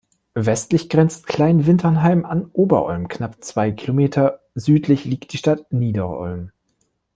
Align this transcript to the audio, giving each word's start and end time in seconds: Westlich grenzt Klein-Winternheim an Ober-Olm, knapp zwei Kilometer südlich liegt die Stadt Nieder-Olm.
Westlich 0.33 0.89
grenzt 0.89 1.27
Klein-Winternheim 1.27 2.25
an 2.25 2.49
Ober-Olm, 2.53 3.07
knapp 3.07 3.43
zwei 3.43 3.71
Kilometer 3.71 4.39
südlich 4.55 5.05
liegt 5.05 5.31
die 5.31 5.37
Stadt 5.37 5.71
Nieder-Olm. 5.71 6.49